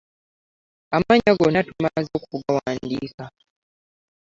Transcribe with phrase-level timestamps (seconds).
[0.95, 3.23] Amannya gonna tumaze okugawandiika.